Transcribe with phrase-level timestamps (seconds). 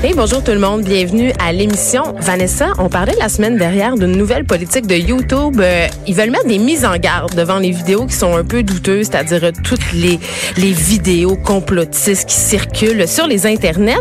[0.00, 2.14] Hey, bonjour tout le monde, bienvenue à l'émission.
[2.20, 5.60] Vanessa, on parlait la semaine dernière d'une nouvelle politique de YouTube.
[5.60, 8.62] Euh, ils veulent mettre des mises en garde devant les vidéos qui sont un peu
[8.62, 10.20] douteuses, c'est-à-dire toutes les,
[10.56, 13.96] les vidéos complotistes qui circulent sur les internets.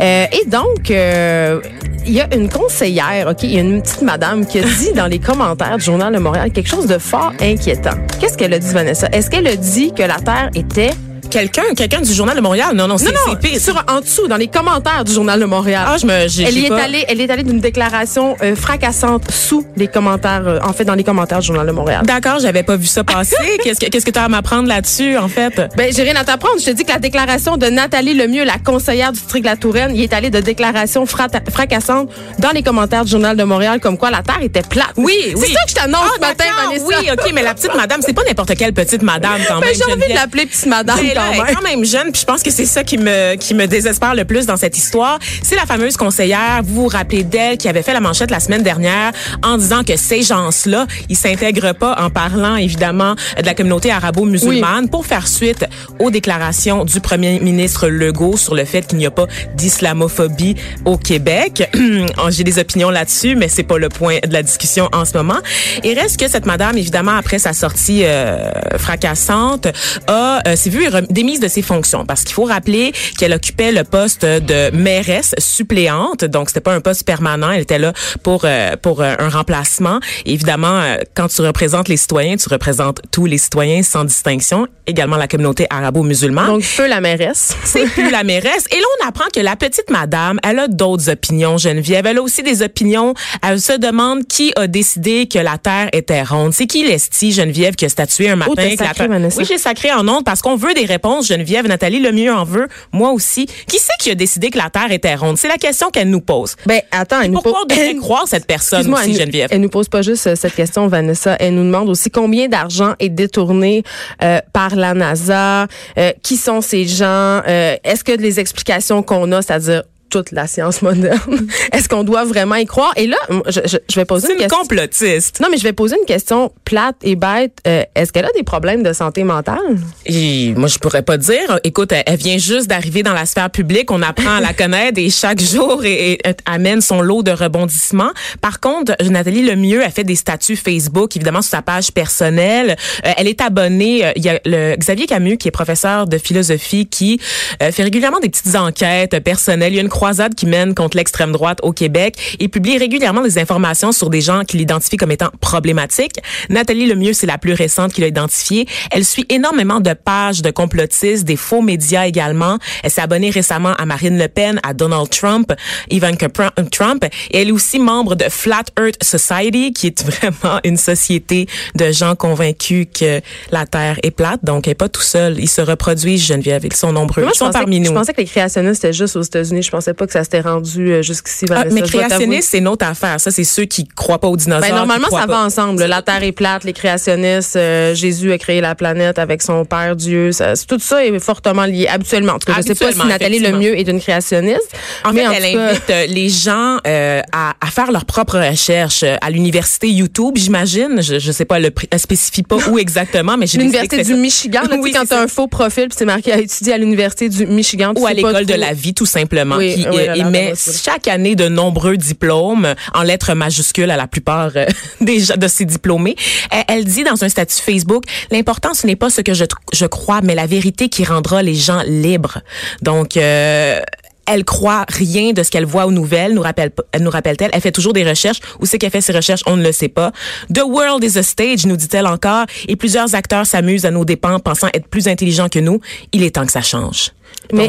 [0.00, 1.60] Euh, et donc, euh,
[2.06, 4.94] il y a une conseillère, OK, il y a une petite madame qui a dit
[4.94, 7.98] dans les commentaires du Journal de Montréal quelque chose de fort inquiétant.
[8.18, 9.08] Qu'est-ce qu'elle a dit, Vanessa?
[9.12, 10.92] Est-ce qu'elle a dit que la Terre était
[11.34, 12.70] quelqu'un, quelqu'un du Journal de Montréal.
[12.76, 15.84] Non, non, c'est non, non, sur en dessous, dans les commentaires du Journal de Montréal.
[15.88, 19.28] Ah, je me, j'ai, elle y est allée, elle est allée d'une déclaration euh, fracassante
[19.32, 22.02] sous les commentaires, euh, en fait, dans les commentaires du Journal de Montréal.
[22.06, 23.34] D'accord, j'avais pas vu ça passer.
[23.64, 25.60] qu'est-ce que, qu'est-ce que tu as à m'apprendre là-dessus, en fait?
[25.76, 26.60] Ben, j'ai rien à t'apprendre.
[26.60, 29.56] Je te dis que la déclaration de Nathalie Lemieux, la conseillère du district de la
[29.56, 33.80] Touraine, y est allée de déclarations frata- fracassantes dans les commentaires du Journal de Montréal,
[33.80, 34.92] comme quoi la Terre était plate.
[34.96, 35.52] Oui, C'est oui.
[35.52, 36.84] ça que je t'annonce Ah, ce matin, Vanessa.
[36.86, 39.74] Oui, OK, mais la petite madame, c'est pas n'importe quelle petite madame quand Ben, même.
[39.74, 41.54] j'ai envie de l'appeler petite madame là, quand même.
[41.54, 44.24] quand même jeune, puis je pense que c'est ça qui me qui me désespère le
[44.24, 45.18] plus dans cette histoire.
[45.42, 48.62] C'est la fameuse conseillère, vous vous rappelez d'elle, qui avait fait la manchette la semaine
[48.62, 53.90] dernière en disant que ces gens-là, ils s'intègrent pas en parlant évidemment de la communauté
[53.90, 55.66] arabo-musulmane pour faire suite
[55.98, 60.96] aux déclarations du premier ministre Legault sur le fait qu'il n'y a pas d'islamophobie au
[60.96, 61.68] Québec.
[62.30, 65.38] J'ai des opinions là-dessus, mais c'est pas le point de la discussion en ce moment.
[65.82, 69.68] Et reste que cette madame, évidemment, après sa sortie euh, fracassante,
[70.06, 73.84] a euh, s'est vue démise de ses fonctions parce qu'il faut rappeler qu'elle occupait le
[73.84, 77.92] poste de mairesse suppléante, donc c'était pas un poste permanent, elle était là
[78.22, 80.00] pour euh, pour euh, un remplacement.
[80.26, 84.66] Et évidemment, euh, quand tu représentes les citoyens, tu représentes tous les citoyens sans distinction,
[84.86, 86.46] également la communauté arabo-musulmane.
[86.46, 87.56] Donc, feu la mairesse.
[87.64, 88.66] C'est plus la mairesse.
[88.70, 92.06] Et là, on apprend que la petite madame, elle a d'autres opinions, Geneviève.
[92.06, 93.14] Elle a aussi des opinions.
[93.42, 96.52] Elle se demande qui a décidé que la Terre était ronde.
[96.52, 99.08] C'est qui l'esti, Geneviève, qui a statué un matin Oh, que la Terre-.
[99.36, 101.66] Oui, j'ai sacré en ondes parce qu'on veut des réponses, Geneviève.
[101.66, 102.68] Nathalie Lemieux en veut.
[102.92, 103.46] Moi aussi.
[103.46, 105.36] Qui c'est qui a décidé que la Terre était ronde?
[105.38, 106.56] C'est la question qu'elle nous pose.
[106.66, 109.48] Ben, attends, elle nous Pourquoi on pose- devrait croire cette personne aussi, elle, nous- Geneviève?
[109.50, 111.36] elle nous pose pas juste euh, cette question, Vanessa.
[111.40, 113.82] Elle nous demande aussi combien d'argent est détourné
[114.22, 115.66] euh, par la NASA,
[115.98, 119.82] euh, qui sont ces gens, euh, est-ce que les explications qu'on a, c'est-à-dire
[120.14, 122.92] toute la science moderne, est-ce qu'on doit vraiment y croire?
[122.96, 123.16] Et là,
[123.48, 124.58] je, je- je vais poser une une question.
[124.58, 125.40] complotiste.
[125.40, 127.58] Non, mais je vais poser une question plate et bête.
[127.66, 129.58] Euh, est-ce qu'elle a des problèmes de santé mentale?
[130.06, 131.58] Et moi, je pourrais pas dire.
[131.64, 133.90] Écoute, elle, elle vient juste d'arriver dans la sphère publique.
[133.90, 138.12] On apprend à la connaître et chaque jour et, amène son lot de rebondissements.
[138.40, 142.76] Par contre, Nathalie Lemieux a fait des statuts Facebook, évidemment, sur sa page personnelle.
[143.04, 144.04] Euh, elle est abonnée.
[144.06, 147.20] euh, Il y a le Xavier Camus, qui est professeur de philosophie, qui
[147.62, 149.72] euh, fait régulièrement des petites enquêtes personnelles.
[149.72, 153.22] Il y a une croisade qui mène contre l'extrême droite au Québec et publie régulièrement
[153.22, 156.16] des informations sur des gens qu'il identifie comme étant problématiques.
[156.50, 158.66] Nathalie Lemieux, c'est la plus récente qu'il a identifiée.
[158.90, 162.58] Elle suit énormément de pages de complotistes, des faux médias également.
[162.82, 165.54] Elle s'est abonnée récemment à Marine Le Pen, à Donald Trump,
[165.90, 167.02] Ivanka Pr- Trump.
[167.30, 171.46] Et elle est aussi membre de Flat Earth Society, qui est vraiment une société
[171.76, 173.22] de gens convaincus que
[173.52, 174.40] la Terre est plate.
[174.44, 175.40] Donc, elle n'est pas tout seul.
[175.40, 176.66] Ils se reproduisent, Geneviève.
[176.66, 177.22] Ils sont nombreux.
[177.22, 177.86] Moi, Ils sont pensais, parmi nous.
[177.86, 179.62] je pensais que les créationnistes étaient juste aux États-Unis.
[179.62, 181.44] Je pensais pas que ça s'était rendu euh, jusqu'ici.
[181.50, 183.20] Ah, mais créationniste, c'est une autre affaire.
[183.20, 184.62] Ça, c'est ceux qui croient pas aux dinosaures.
[184.62, 185.84] Ben, normalement, ça pas- va ensemble.
[185.84, 189.96] La Terre est plate, les créationnistes, euh, Jésus a créé la planète avec son Père
[189.96, 190.32] Dieu.
[190.32, 192.34] Ça, tout ça est fortement lié, habituellement.
[192.34, 193.40] En tout cas, je sais pas si Nathalie.
[193.40, 194.70] Lemieux est une créationniste.
[195.04, 198.04] En mais fait, en elle cas- invite euh, les gens euh, à, à faire leurs
[198.06, 201.02] propres recherches à l'université YouTube, j'imagine.
[201.02, 204.16] Je, je sais pas, elle ne spécifie pas où exactement, mais j'ai L'université du ça.
[204.16, 205.22] Michigan, là, tu Oui, quand t'as ça.
[205.22, 207.92] un faux profil puis c'est marqué à étudier à l'université du Michigan.
[207.94, 211.08] tu ou à l'école de la vie, tout simplement, Oui, qui oui, euh, émet chaque
[211.08, 214.66] année de nombreux diplômes en lettres majuscules à la plupart euh,
[215.00, 216.16] des de ces diplômés.
[216.50, 219.86] Elle, elle dit dans un statut Facebook, l'important ce n'est pas ce que je, je
[219.86, 222.38] crois, mais la vérité qui rendra les gens libres.
[222.82, 223.80] Donc, euh,
[224.26, 227.50] elle croit rien de ce qu'elle voit aux nouvelles, nous rappelle, elle nous rappelle-t-elle.
[227.52, 228.40] Elle fait toujours des recherches.
[228.60, 229.42] Où c'est qu'elle fait ses recherches?
[229.46, 230.12] On ne le sait pas.
[230.52, 232.46] The world is a stage, nous dit-elle encore.
[232.68, 235.80] Et plusieurs acteurs s'amusent à nos dépens, pensant être plus intelligents que nous.
[236.12, 237.10] Il est temps que ça change.
[237.52, 237.68] Mais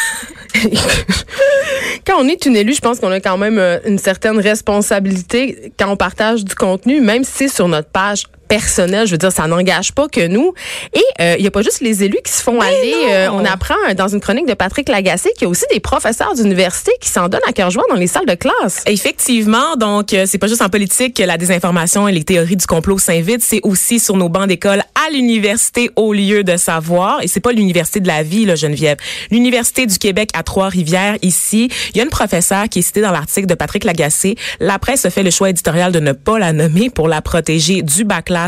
[2.06, 5.72] quand on est une élue, je pense qu'on a quand même euh, une certaine responsabilité
[5.78, 9.06] quand on partage du contenu, même si c'est sur notre page personnel.
[9.06, 10.52] Je veux dire, ça n'engage pas que nous.
[10.92, 12.94] Et euh, il y a pas juste les élus qui se font aller.
[13.08, 16.34] Euh, on apprend dans une chronique de Patrick Lagacé qu'il y a aussi des professeurs
[16.34, 18.82] d'université qui s'en donnent à cœur joie dans les salles de classe.
[18.86, 22.66] Effectivement, donc euh, c'est pas juste en politique que la désinformation et les théories du
[22.66, 27.22] complot s'invitent, c'est aussi sur nos bancs d'école à l'université au lieu de savoir.
[27.22, 28.98] Et c'est pas l'université de la vie, là, Geneviève.
[29.30, 31.70] L'université du Québec à Trois-Rivières ici.
[31.94, 34.34] Il y a une professeure qui est citée dans l'article de Patrick Lagacé.
[34.58, 37.82] La presse a fait le choix éditorial de ne pas la nommer pour la protéger
[37.82, 38.39] du backlash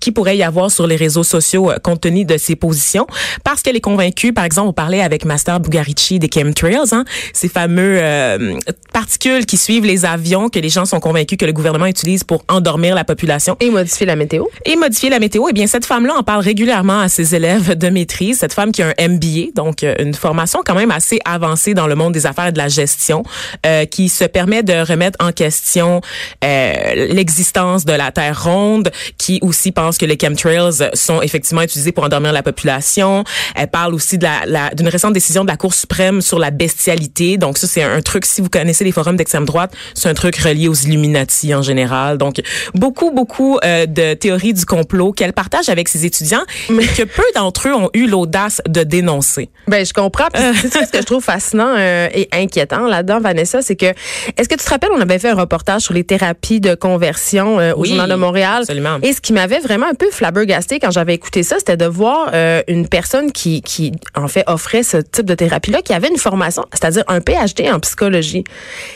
[0.00, 3.06] qui pourrait y avoir sur les réseaux sociaux euh, compte tenu de ses positions,
[3.44, 7.48] parce qu'elle est convaincue, par exemple, on parlait avec Master Bugarici des chemtrails, hein, ces
[7.48, 8.58] fameux euh,
[8.92, 12.44] particules qui suivent les avions que les gens sont convaincus que le gouvernement utilise pour
[12.48, 13.56] endormir la population.
[13.60, 14.44] Et modifier la météo.
[14.64, 15.46] Et modifier la météo.
[15.48, 18.82] Eh bien, cette femme-là en parle régulièrement à ses élèves de maîtrise, cette femme qui
[18.82, 22.26] a un MBA, donc euh, une formation quand même assez avancée dans le monde des
[22.26, 23.22] affaires et de la gestion,
[23.66, 26.00] euh, qui se permet de remettre en question
[26.44, 31.62] euh, l'existence de la Terre ronde, qui qui aussi pense que les chemtrails sont effectivement
[31.62, 33.22] utilisés pour endormir la population.
[33.54, 37.36] Elle parle aussi de la, d'une récente décision de la Cour suprême sur la bestialité.
[37.36, 40.36] Donc ça, c'est un truc, si vous connaissez les forums d'extrême droite, c'est un truc
[40.36, 42.18] relié aux Illuminati en général.
[42.18, 42.40] Donc
[42.74, 47.22] beaucoup, beaucoup euh, de théories du complot qu'elle partage avec ses étudiants, mais que peu
[47.36, 49.48] d'entre eux ont eu l'audace de dénoncer.
[49.68, 50.28] Ben je comprends.
[50.34, 53.86] c'est ce que je trouve fascinant euh, et inquiétant là-dedans, Vanessa, c'est que
[54.36, 57.60] est-ce que tu te rappelles, on avait fait un reportage sur les thérapies de conversion
[57.60, 58.62] euh, au Journal de Montréal?
[58.62, 62.30] Absolument ce qui m'avait vraiment un peu flabbergasté quand j'avais écouté ça, c'était de voir
[62.32, 66.16] euh, une personne qui, qui, en fait, offrait ce type de thérapie-là, qui avait une
[66.16, 68.44] formation, c'est-à-dire un PhD en psychologie.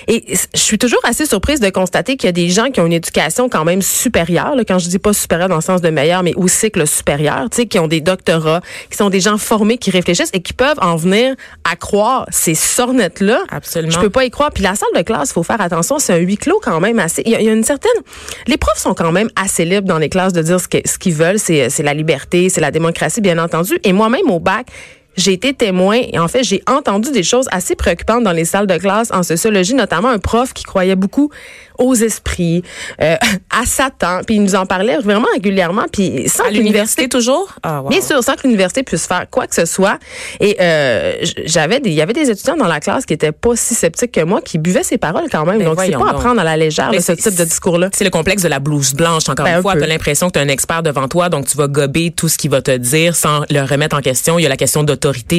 [0.09, 0.25] Et
[0.55, 2.95] je suis toujours assez surprise de constater qu'il y a des gens qui ont une
[2.95, 6.23] éducation quand même supérieure, là, quand je dis pas supérieure dans le sens de meilleur,
[6.23, 9.77] mais au cycle supérieur, tu sais, qui ont des doctorats, qui sont des gens formés,
[9.77, 11.35] qui réfléchissent et qui peuvent en venir
[11.71, 13.43] à croire ces sornettes-là.
[13.51, 13.93] Absolument.
[13.93, 14.53] Je peux pas y croire.
[14.53, 17.23] Puis la salle de classe, faut faire attention, c'est un huis clos quand même assez.
[17.27, 17.91] Il y, y a une certaine.
[18.47, 21.39] Les profs sont quand même assez libres dans les classes de dire ce qu'ils veulent.
[21.39, 23.79] C'est la liberté, c'est la démocratie, bien entendu.
[23.85, 24.67] Et moi-même, au bac,
[25.17, 28.67] j'ai été témoin et en fait, j'ai entendu des choses assez préoccupantes dans les salles
[28.67, 31.31] de classe en sociologie, notamment un prof qui croyait beaucoup
[31.79, 32.63] aux esprits,
[33.01, 33.17] euh,
[33.51, 37.83] à Satan, puis il nous en parlait vraiment régulièrement, puis sans à l'université toujours, ah,
[37.89, 39.99] bien sûr, sans que l'université puisse faire quoi que ce soit.
[40.41, 43.75] Et euh, j'avais, il y avait des étudiants dans la classe qui étaient pas si
[43.75, 45.59] sceptiques que moi, qui buvaient ses paroles quand même.
[45.59, 47.91] Ben donc c'est pas à prendre à la légère ce type de discours-là.
[47.93, 49.29] C'est le complexe de la blouse blanche.
[49.29, 51.47] Encore ben, une fois, tu as l'impression que tu es un expert devant toi, donc
[51.47, 54.39] tu vas gober tout ce qu'il va te dire sans le remettre en question.
[54.39, 54.95] Il y a la question de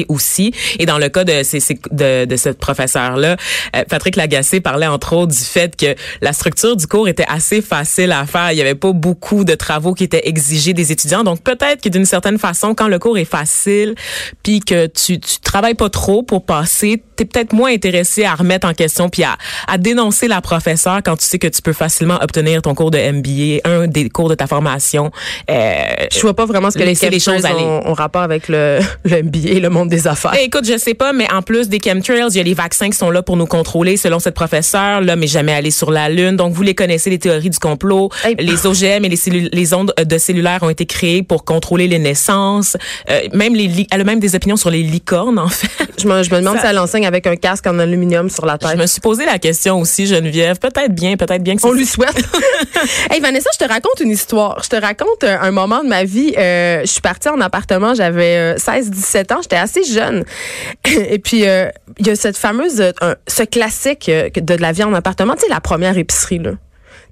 [0.08, 0.52] aussi.
[0.78, 1.42] Et dans le cas de,
[1.92, 3.36] de, de cette professeure-là,
[3.74, 5.94] euh, Patrick Lagacé parlait entre autres du fait que
[6.26, 8.50] la structure du cours était assez facile à faire.
[8.50, 11.22] Il y avait pas beaucoup de travaux qui étaient exigés des étudiants.
[11.22, 13.94] Donc peut-être que d'une certaine façon, quand le cours est facile,
[14.42, 18.34] puis que tu, tu travailles pas trop pour passer, tu es peut-être moins intéressé à
[18.34, 19.36] remettre en question puis à,
[19.68, 22.98] à dénoncer la professeure quand tu sais que tu peux facilement obtenir ton cours de
[22.98, 25.10] MBA, un des cours de ta formation.
[25.50, 28.78] Euh, je vois pas vraiment ce que les, les choses ont, ont, rapport avec le,
[29.04, 30.34] le MBA, le monde des affaires.
[30.38, 32.90] Eh, écoute, je sais pas, mais en plus des chemtrails, il y a les vaccins
[32.90, 35.00] qui sont là pour nous contrôler, selon cette professeure.
[35.00, 36.36] Là, mais jamais aller sur la lune.
[36.36, 38.10] Donc, vous les connaissez, les théories du complot.
[38.38, 42.76] les OGM et les, les ondes de cellulaires ont été créées pour contrôler les naissances.
[43.10, 45.68] Euh, même les, elle a même des opinions sur les licornes, en fait.
[45.98, 48.58] Je me, je me demande si elle enseigne avec un casque en aluminium sur la
[48.58, 48.72] tête.
[48.72, 50.58] Je me suis posé la question aussi, Geneviève.
[50.58, 52.16] Peut-être bien, peut-être bien que On lui souhaite.
[53.10, 54.62] hey Vanessa, je te raconte une histoire.
[54.62, 56.34] Je te raconte un, moment de ma vie.
[56.36, 60.24] Euh, je suis partie en appartement, j'avais 16-17 euh, ans, j'étais assez jeune.
[61.08, 62.92] Et puis, euh, il y a cette fameuse,
[63.26, 66.52] ce classique de la vie en appartement, tu sais, la première épicerie, là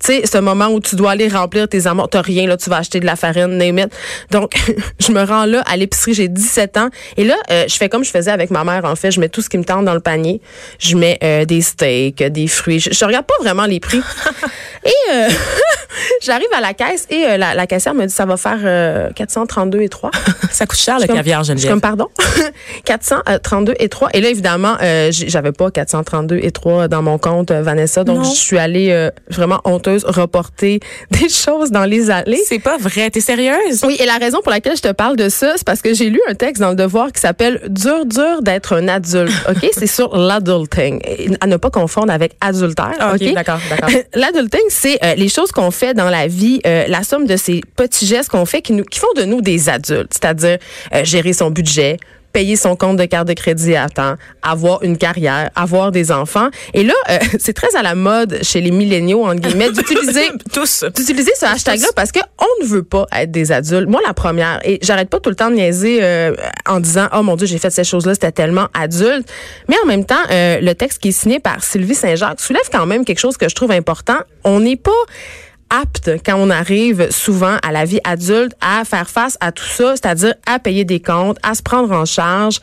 [0.06, 2.78] sais, ce moment où tu dois aller remplir tes amours, t'as rien, là, tu vas
[2.78, 3.86] acheter de la farine, name
[4.30, 4.52] Donc,
[5.00, 6.88] je me rends là à l'épicerie, j'ai 17 ans.
[7.16, 9.10] Et là, euh, je fais comme je faisais avec ma mère, en fait.
[9.10, 10.40] Je mets tout ce qui me tente dans le panier.
[10.78, 12.80] Je mets euh, des steaks, des fruits.
[12.80, 14.00] Je, regarde pas vraiment les prix.
[14.84, 15.28] et euh,
[16.22, 19.88] j'arrive à la caisse et la, la, caissière me dit, ça va faire 432 et
[19.88, 20.10] 3.
[20.50, 21.56] ça coûte cher, le caviar, Geneviève.
[21.56, 22.08] Je suis comme, pardon?
[22.84, 24.10] 432 et 3.
[24.14, 24.76] Et là, évidemment,
[25.10, 28.04] j'avais pas 432 et 3 dans mon compte, Vanessa.
[28.04, 32.42] Donc, je suis allée vraiment honteuse reporter des choses dans les allées.
[32.46, 33.82] C'est pas vrai, t'es sérieuse?
[33.84, 36.10] Oui, et la raison pour laquelle je te parle de ça, c'est parce que j'ai
[36.10, 39.32] lu un texte dans le Devoir qui s'appelle Dur, dur d'être un adulte.
[39.48, 39.70] OK?
[39.72, 41.00] c'est sur l'adulting.
[41.40, 42.94] À ne pas confondre avec adultère.
[42.98, 43.90] Ah, OK, d'accord, d'accord.
[44.14, 47.60] l'adulting, c'est euh, les choses qu'on fait dans la vie, euh, la somme de ces
[47.76, 50.12] petits gestes qu'on fait qui, nous, qui font de nous des adultes.
[50.12, 50.58] C'est-à-dire
[50.94, 51.98] euh, gérer son budget,
[52.34, 56.48] payer son compte de carte de crédit à temps, avoir une carrière, avoir des enfants.
[56.74, 60.84] Et là, euh, c'est très à la mode chez les milléniaux, en guillemets, d'utiliser Tous.
[60.94, 63.88] d'utiliser ce hashtag-là parce que on ne veut pas être des adultes.
[63.88, 66.34] Moi, la première, et j'arrête pas tout le temps de niaiser euh,
[66.66, 69.30] en disant, oh mon Dieu, j'ai fait ces choses-là, c'était tellement adulte.
[69.68, 72.84] Mais en même temps, euh, le texte qui est signé par Sylvie Saint-Jacques soulève quand
[72.84, 74.18] même quelque chose que je trouve important.
[74.42, 74.90] On n'est pas
[75.70, 79.92] apte quand on arrive souvent à la vie adulte à faire face à tout ça,
[79.96, 82.60] c'est-à-dire à payer des comptes, à se prendre en charge,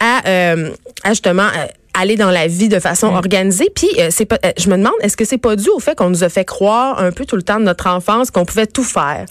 [0.00, 0.70] à, euh,
[1.04, 1.66] à justement euh,
[1.98, 3.70] aller dans la vie de façon organisée.
[3.74, 5.96] Puis euh, c'est pas, euh, je me demande, est-ce que c'est pas dû au fait
[5.96, 8.66] qu'on nous a fait croire un peu tout le temps de notre enfance qu'on pouvait
[8.66, 9.26] tout faire,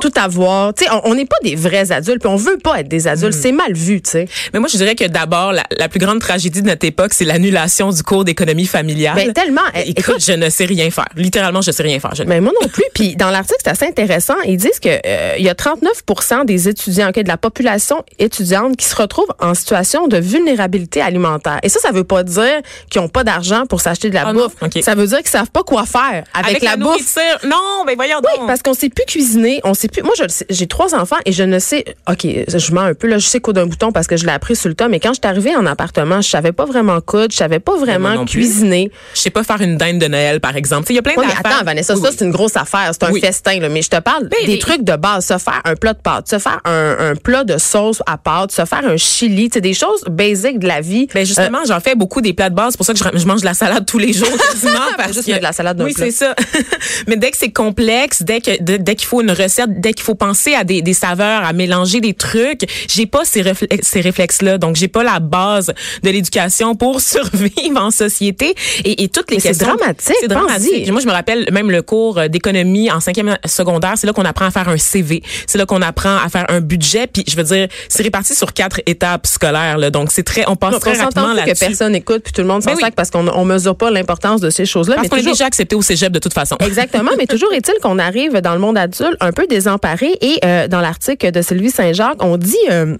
[0.00, 0.74] tout avoir.
[0.74, 3.34] Tu sais, on n'est pas des vrais adultes, puis on veut pas être des adultes.
[3.34, 4.28] C'est mal vu, tu sais.
[4.52, 7.24] Mais moi, je dirais que d'abord, la, la plus grande tragédie de notre époque, c'est
[7.24, 9.16] l'annulation du cours d'économie familiale.
[9.16, 9.60] Ben tellement.
[9.76, 11.06] euh, Écoute, je ne sais rien faire.
[11.16, 12.14] Littéralement, je sais rien faire.
[12.14, 12.84] Je ne- Mais moi non plus.
[12.94, 14.34] Puis dans l'article, c'est assez intéressant.
[14.46, 18.86] Ils disent que euh, il y a 39% des étudiants, de la population étudiante qui
[18.86, 21.58] se retrouvent en situation de vulnérabilité alimentaire.
[21.62, 22.60] Et ça, ça veut pas dire
[22.90, 24.52] qu'ils ont pas d'argent pour s'acheter de la Ah bouffe.
[24.82, 27.16] Ça veut dire qu'ils savent pas quoi faire avec, la, bouffe.
[27.44, 28.46] Non, mais voyons Oui, donc.
[28.46, 30.02] parce qu'on sait plus cuisiner, on sait plus.
[30.02, 30.12] Moi,
[30.50, 31.84] j'ai trois enfants et je ne sais.
[32.10, 33.18] Ok, je mens un peu là.
[33.18, 34.88] Je sais coudre un bouton parce que je l'ai appris sur le tas.
[34.88, 37.76] Mais quand je suis arrivée en appartement, je savais pas vraiment coudre, je savais pas
[37.76, 38.90] vraiment cuisiner.
[39.14, 40.86] Je sais pas faire une dinde de Noël, par exemple.
[40.90, 41.56] Il y a plein Oui, mais d'affaires.
[41.58, 42.14] attends, Vanessa, Oui, ça, oui.
[42.18, 42.90] c'est une grosse affaire.
[42.92, 43.20] C'est un Oui.
[43.20, 43.68] festin, là.
[43.68, 45.26] Mais je te parle Mais- des mais- trucs de base.
[45.26, 48.52] Se faire un plat de pâtes, se faire un, un plat de sauce à pâtes,
[48.52, 51.06] se faire un chili, sais, des choses basiques de la vie.
[51.12, 52.72] Ben justement, j'en fais beaucoup des plats de base.
[52.72, 54.78] C'est pour ça que je, je mange de la salade tous les jours quasiment.
[54.96, 56.34] parce juste que- de la salade Oui, c'est ça.
[57.06, 60.04] Mais dès que c'est complexe, dès que dès, dès qu'il faut une recette, dès qu'il
[60.04, 64.00] faut penser à des, des saveurs, à mélanger des trucs, j'ai pas ces, réflexes, ces
[64.00, 64.58] réflexes-là.
[64.58, 68.54] Donc j'ai pas la base de l'éducation pour survivre en société
[68.84, 69.74] et, et toutes les Mais c'est questions.
[69.76, 70.90] dramatique, C'est dramatique.
[70.90, 73.94] Moi, je me rappelle même le cours euh, d'économie en cinquième secondaire.
[73.96, 75.22] C'est là qu'on apprend à faire un CV.
[75.46, 77.06] C'est là qu'on apprend à faire un budget.
[77.06, 79.78] Puis je veux dire, c'est réparti sur quatre étapes scolaires.
[79.78, 79.90] Là.
[79.90, 81.66] Donc c'est très, on passe Donc, très on rapidement plus que là-dessus.
[81.66, 82.82] personne écoute puis tout le monde s'en Ben oui.
[82.82, 84.96] sac parce qu'on on mesure pas l'importance de ces choses-là.
[84.96, 86.56] Parce qu'on est toujours- déjà accepté au cégep de toute façon.
[86.60, 90.68] Exactement, mais toujours est-il qu'on arrive dans le monde adulte un peu désemparé et euh,
[90.68, 92.96] dans l'article de Sylvie Saint-Jacques, on dit euh,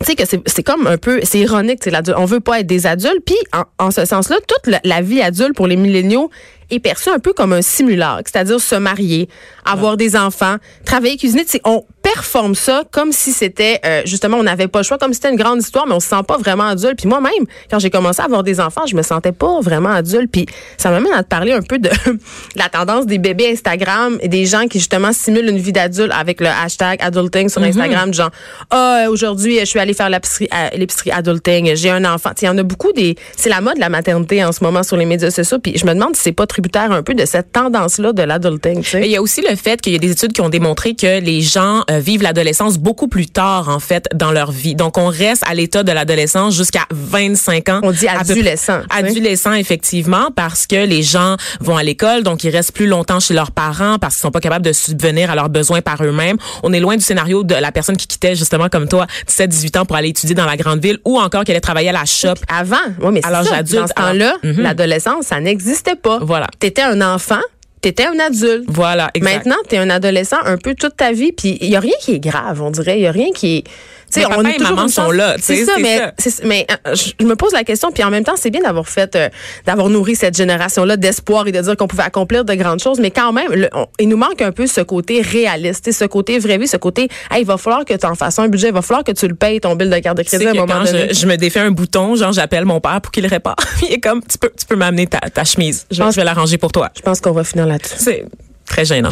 [0.00, 1.92] tu sais que c'est comme un peu c'est ironique, c'est.
[2.16, 3.36] On veut pas être des adultes, puis
[3.78, 6.30] en, ce sens-là, toute la vie adulte pour les milléniaux
[6.70, 9.28] est perçue un peu comme un simulacre, c'est-à-dire se marier,
[9.64, 11.44] avoir des enfants, travailler, cuisiner.
[11.64, 15.16] On performe ça comme si c'était euh, justement on n'avait pas le choix, comme si
[15.16, 16.98] c'était une grande histoire, mais on se sent pas vraiment adulte.
[16.98, 20.30] Puis moi-même, quand j'ai commencé à avoir des enfants, je me sentais pas vraiment adulte.
[20.30, 20.46] Puis
[20.76, 21.90] ça m'amène à te parler un peu de
[22.56, 26.40] la tendance des bébés Instagram et des gens qui justement simulent une vie d'adulte avec
[26.40, 28.30] le hashtag adulting sur Instagram, genre
[28.70, 32.30] ah aujourd'hui je suis allée faire l'épicerie l'épicerie adulting, j'ai un enfant.
[32.40, 34.82] Il y en a beaucoup des c'est la mode de la maternité en ce moment
[34.82, 35.58] sur les médias sociaux.
[35.58, 38.22] Puis je me demande si c'est pas tributaire un peu de cette tendance là de
[38.22, 38.82] l'adulting.
[38.94, 41.20] Il y a aussi le fait qu'il y a des études qui ont démontré que
[41.20, 44.74] les gens euh, vivent l'adolescence beaucoup plus tard, en fait, dans leur vie.
[44.74, 47.80] Donc, on reste à l'état de l'adolescence jusqu'à 25 ans.
[47.84, 48.80] On dit À peu adolescent.
[48.90, 53.34] Adolescent, effectivement, parce que les gens vont à l'école, donc ils restent plus longtemps chez
[53.34, 56.38] leurs parents parce qu'ils sont pas capables de subvenir à leurs besoins par eux-mêmes.
[56.64, 59.84] On est loin du scénario de la personne qui quittait, justement, comme toi, 17-18 ans
[59.86, 62.34] pour aller étudier dans la grande ville ou encore qui allait travailler à la shop.
[62.48, 63.56] Avant, oui, mais l'âge ça.
[63.58, 64.60] adulte, Dans ce temps-là, alors, mhm.
[64.60, 66.18] l'adolescence, ça n'existait pas.
[66.20, 66.47] Voilà.
[66.58, 67.40] T'étais un enfant,
[67.80, 68.64] t'étais un adulte.
[68.68, 69.46] Voilà, exact.
[69.46, 72.14] Maintenant, t'es un adolescent un peu toute ta vie, puis il y a rien qui
[72.14, 72.98] est grave, on dirait.
[72.98, 73.64] Il y a rien qui est.
[74.12, 76.12] Tu sais, Mais papa et maman une sont chance- là, C'est ça, mais, ça.
[76.18, 78.88] c'est- mais euh, je me pose la question, puis en même temps, c'est bien d'avoir
[78.88, 79.28] fait, euh,
[79.66, 83.10] d'avoir nourri cette génération-là d'espoir et de dire qu'on pouvait accomplir de grandes choses, mais
[83.10, 86.56] quand même, le- on- il nous manque un peu ce côté réaliste, ce côté vraie
[86.58, 88.82] vie, ce côté, hey, il va falloir que tu en fasses un budget, il va
[88.82, 91.08] falloir que tu le payes ton bill de carte de crédit à un moment donné.
[91.10, 93.56] je, je me défais un bouton, genre j'appelle mon père pour qu'il répare.
[93.82, 95.86] Il est comme tu peux tu peux m'amener ta, ta chemise.
[95.90, 96.88] Je, pense- je vais l'arranger pour toi.
[96.96, 97.94] Je pense qu'on va finir là-dessus.
[97.98, 98.24] C'est
[98.66, 99.10] très gênant.